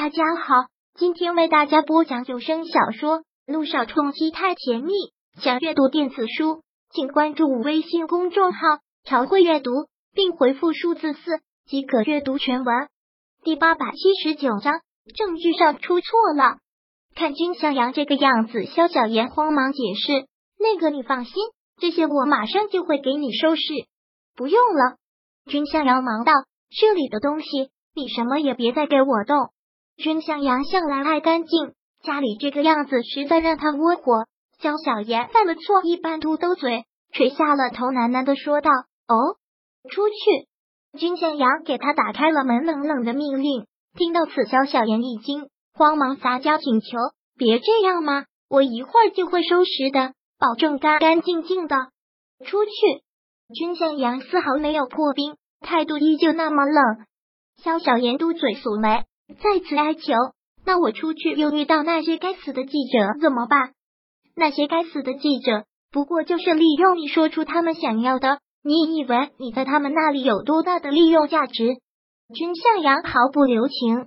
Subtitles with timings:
[0.00, 0.54] 大家好，
[0.94, 4.92] 今天为大家播讲有声小说《路上冲击太甜蜜》。
[5.42, 8.60] 想阅读电子书，请关注微信公众号
[9.02, 9.72] “朝会阅读”，
[10.14, 12.88] 并回复数字四即可阅读全文。
[13.42, 14.82] 第八百七十九章，
[15.16, 16.58] 证据上出错了。
[17.16, 20.28] 看君向阳这个样子，萧小言慌忙解释
[20.60, 21.34] ：“那个你放心，
[21.80, 23.62] 这些我马上就会给你收拾。”
[24.38, 24.96] 不用了，
[25.46, 26.34] 君向阳忙道
[26.70, 29.50] ：“这里的东西，你什么也别再给我动。”
[29.98, 31.72] 君向阳向来爱干净，
[32.04, 34.26] 家里这个样子实在让他窝火。
[34.60, 38.70] 肖小妍犯了错，一般嘟嘟嘴，垂下了头，喃喃的说道
[39.08, 39.36] ：“哦，
[39.90, 40.14] 出去。”
[40.96, 43.66] 君向阳给他打开了门，冷冷的命令。
[43.96, 46.96] 听到此，肖小妍一惊，慌忙撒娇请求
[47.36, 51.76] ：“别这样嘛，我一会儿就会收拾的，保证干干净净的。”
[52.46, 52.70] 出去。
[53.52, 57.04] 君向阳丝毫没有破冰，态度依旧那么冷。
[57.64, 59.04] 肖小妍嘟嘴蹙眉。
[59.28, 60.12] 再次哀求，
[60.64, 63.72] 那我出去又遇到那些该死的记者怎么办？
[64.34, 71.76] 那些该死的记者不过就是利用你说出他们想要的，你以为你在他们那里有多大的利用价值？
[72.34, 74.06] 君向阳毫不留情。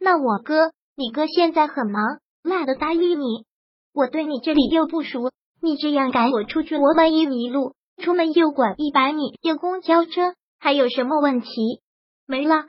[0.00, 3.44] 那我哥，你哥现在很忙，懒得搭理你。
[3.92, 11.80] 我对你这里又不熟，你这样赶我出去，我万一迷路，出门又拐一百米，有公交车，还有什么问题？
[12.26, 12.66] 没了。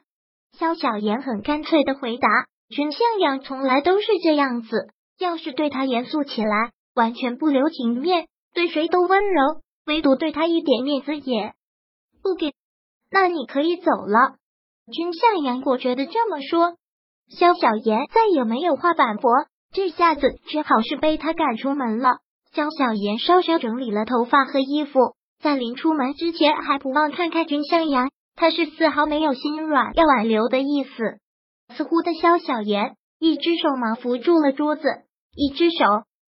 [0.58, 2.28] 萧小言很干脆的回答
[2.70, 11.54] ：“君向阳从来都是这样子，要是对他严肃起来，完全不留情面，对谁都温柔，唯独对他一点面子也
[12.22, 12.54] 不给。
[13.12, 14.36] 那你可以走了。”
[14.92, 16.76] 君向阳果决的这么说。
[17.30, 19.32] 萧小言再也没有话反驳，
[19.72, 22.18] 这下子只好是被他赶出门了。
[22.52, 28.10] 萧小言稍稍整理了头发和衣服，在临出门之前，还不忘看看君向阳。
[28.40, 31.20] 他是丝毫没有心软要挽留的意思。
[31.76, 34.88] 似乎的萧小言，一只手忙扶住了桌子，
[35.36, 35.86] 一只手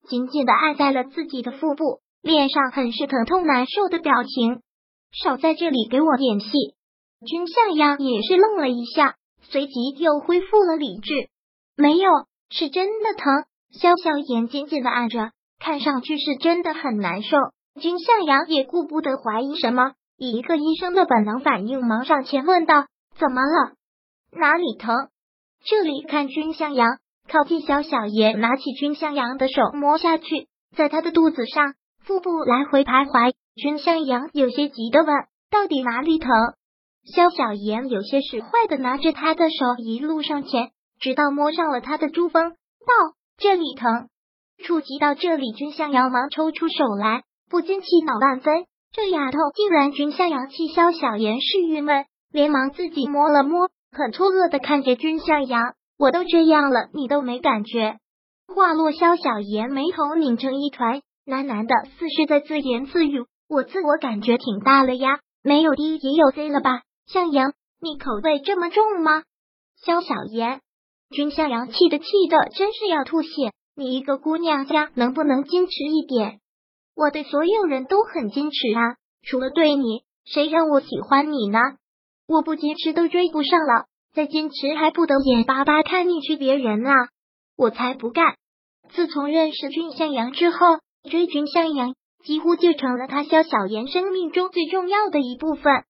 [0.10, 4.60] 紧紧的按在了自己的腹部，脸上很是疼痛难受的表情。
[5.24, 6.52] 少在这里给我演戏！
[7.26, 11.14] 君向阳也是愣了一下，随即又恢复了理智。
[11.78, 12.10] 没有，
[12.50, 13.46] 是真的疼。
[13.72, 17.38] 萧小言紧紧的按着，看上去是真的很难受。
[17.80, 19.94] 君向阳也顾不得怀疑什么。
[20.22, 22.86] 以一个医生的本能反应，忙上前问道
[23.18, 23.74] ：“怎么了？
[24.32, 24.96] 哪里疼？”
[25.66, 31.74] 这里看君向阳靠近小小爷，拿起君向阳的手摸下去，在他的肚子上、
[32.04, 33.34] 腹部来回徘徊。
[33.56, 35.08] 君向阳有些急的问
[35.50, 36.30] ：“到底哪里疼？”
[37.16, 44.08] 肖小妍有些使坏的拿着他的手一路上前，直到摸上了他的珠峰，道：“这里疼。”
[44.64, 48.68] 触及到这里，君向阳忙抽出手来，不禁气恼万分。
[48.94, 55.76] 这丫头竟然君向阳气萧小言是郁闷，连忙自己摸了摸，很错愕的看着君向阳。
[55.98, 58.00] 我都这样了，你都没感觉？
[58.54, 63.24] 话落，萧小言眉头拧成一团，喃喃的似是在自言自语。
[63.48, 66.82] 我自我感觉挺大了呀，没有 D 也有 C 了吧？
[67.08, 69.24] 向阳，你口味这么重吗？
[69.86, 70.60] 萧小言，
[71.12, 73.30] 君向阳气的气的真是要吐血。
[73.74, 76.42] 你一个姑娘家能不能矜持一点？
[76.96, 81.60] 我对所有人都很矜持啊，除了对你，谁让我喜欢你呢？
[82.28, 86.94] 我不矜持都追不上了，再矜持还不得眼巴巴看你去别人啊！
[87.58, 88.36] 我才不干！
[88.94, 90.58] 自从认识君向阳之后，
[91.10, 95.84] 追君向阳几乎就成了他萧小言生命中最重要的一部分。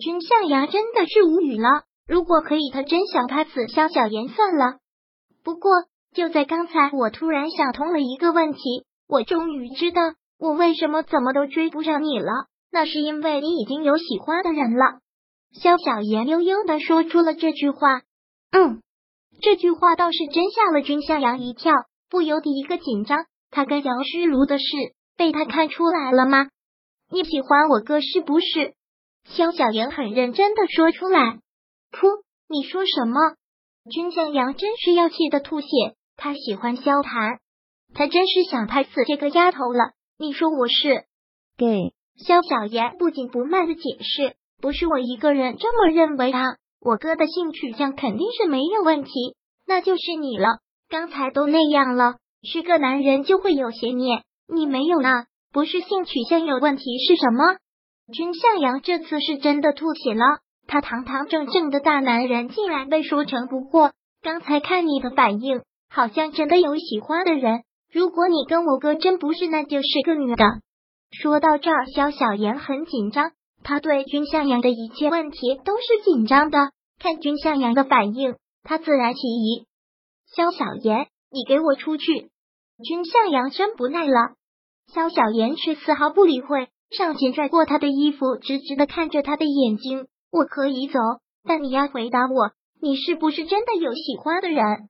[0.00, 4.78] 君向阳真的是无语了，如果可以，他真想拍死萧小言算了。
[5.42, 5.70] 不过
[6.14, 8.60] 就在刚才，我突然想通了一个问题，
[9.08, 10.00] 我终于知道。
[10.44, 12.30] 我为什么怎么都追不上你了？
[12.70, 15.00] 那是因为你已经有喜欢的人了。
[15.58, 18.02] 萧小言悠悠的说出了这句话。
[18.50, 18.82] 嗯，
[19.40, 21.72] 这句话倒是真吓了君向阳一跳，
[22.10, 23.24] 不由得一个紧张。
[23.50, 24.64] 他跟杨诗如的事
[25.16, 26.48] 被他看出来了吗？
[27.10, 28.74] 你喜欢我哥是不是？
[29.24, 31.38] 萧小言很认真的说出来。
[31.90, 32.22] 噗！
[32.50, 33.18] 你说什么？
[33.90, 35.66] 君向阳真是要气得吐血。
[36.18, 37.38] 他喜欢萧谈，
[37.94, 39.92] 他真是想拍死这个丫头了。
[40.24, 41.04] 你说我是
[41.58, 46.40] gay 肖小言不紧不慢的解释，不是我一个人这么认为啊，
[46.80, 49.10] 我哥的性取向肯定是没有问题，
[49.66, 50.46] 那就是你了。
[50.88, 55.26] 刚才都那样了，是个男人就会有邪念，你没有啊？
[55.52, 57.58] 不是性取向有问题是什么？
[58.10, 60.24] 君向阳这次是真的吐血了，
[60.66, 63.92] 他堂堂正正的大男人竟然被说成不过。
[64.22, 65.60] 刚才看你的反应，
[65.90, 67.64] 好像真的有喜欢的人。
[67.94, 70.44] 如果你跟我哥真不是，那就是个女的。
[71.12, 73.30] 说到这儿，萧小言很紧张，
[73.62, 76.72] 他对君向阳的一切问题都是紧张的。
[76.98, 79.68] 看君向阳的反应，他自然起疑。
[80.34, 82.30] 萧小言，你给我出去！
[82.82, 84.34] 君向阳真不耐了，
[84.92, 90.08] 萧小言却丝毫不理会，上前拽过他的衣服，直直的看着他的眼睛。
[90.32, 90.98] 我可以走，
[91.44, 92.50] 但你要回答我，
[92.80, 94.88] 你是不是真的有喜欢的人？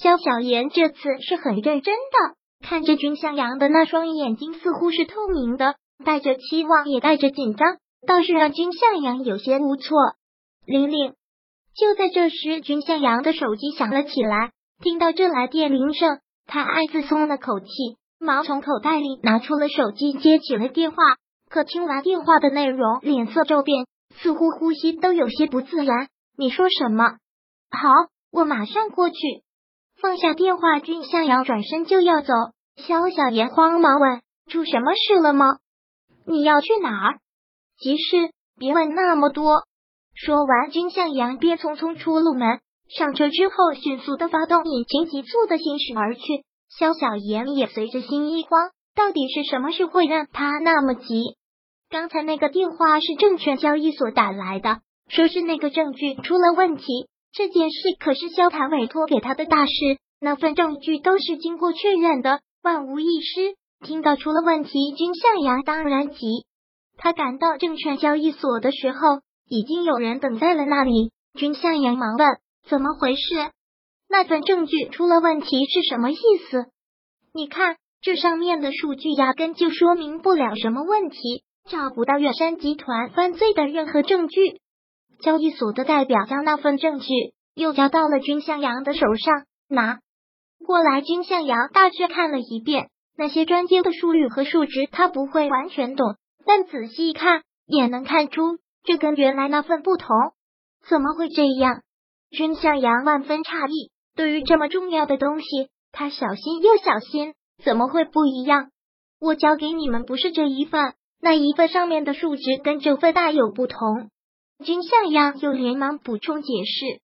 [0.00, 9.96] 萧小言这次是很认真的，看着君向阳的那双眼睛，似乎是透明的，带着期望，也带着紧张，倒是让君向阳有些无措。
[10.66, 11.14] 玲玲，
[11.74, 16.18] 就在这时，君向阳的手机响了起来，听到这来电铃声。
[16.46, 17.66] 他暗自松了口气，
[18.18, 20.96] 忙从口袋里拿出了手机，接起了电话。
[21.48, 23.86] 可听完电话的内容，脸色骤变，
[24.16, 26.08] 似乎呼吸都有些不自然。
[26.36, 27.04] 你说什么？
[27.70, 27.90] 好，
[28.32, 29.16] 我马上过去。
[30.00, 32.32] 放下电话，君向阳转身就要走。
[32.76, 34.20] 萧小言慌忙问
[34.50, 35.56] ：“出什么事了吗？
[36.26, 37.18] 你要去哪儿？
[37.78, 39.62] 急事，别问那么多。”
[40.14, 42.60] 说完，君向阳便匆匆出了门。
[42.88, 46.44] 上车之后，迅速的发动引擎，急速的行驶而去。
[46.78, 51.36] 萧小言也随着心一慌，到底是什么事会让他那么急？
[51.88, 57.08] 刚才那个电话是证券交易所打来的，说是那个证据出了问题。
[57.36, 59.72] 这件事可是萧谈委托给他的大事，
[60.18, 63.56] 那份证据都是经过确认的，万无一失。
[63.84, 66.46] 听到出了问题，君向阳当然急。
[66.96, 68.98] 他赶到证券交易所的时候，
[69.50, 71.10] 已经有人等在了那里。
[71.38, 72.26] 君向阳忙问。
[72.70, 73.50] 怎么回事？
[74.08, 76.16] 那份证据出了问题是什么意
[76.50, 76.64] 思？
[77.34, 84.62] 你看这上面的数据压根就说明不了什么问题，找不到远山集团犯罪的任何证据。
[85.20, 87.06] 交易所的代表将那份证据
[87.54, 89.98] 又交到了君向阳的手上，拿
[90.64, 91.00] 过来。
[91.00, 100.08] 君向阳大致看了一遍那些专接的数据和数值，他不会完全懂，但仔细一看也能看出这跟原来那份不同。
[100.88, 101.82] 怎么会这样？
[102.30, 105.46] 君向阳万分诧异，对于这么重要的东西，
[105.92, 107.34] 他小心又小心，
[107.64, 108.70] 怎么会不一样？
[109.18, 114.10] 我交给你们不是这一份，那一份上面的数值跟这份大有不同。
[114.64, 117.00] 君向阳又连忙补充解释。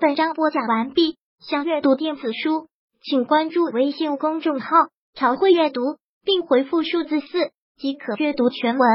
[0.00, 2.66] 本章播讲完毕，想阅读电子书，
[3.00, 4.66] 请关注微信公众号
[5.14, 5.80] “朝会阅读”，
[6.24, 8.88] 并回复数字四即可阅读全文。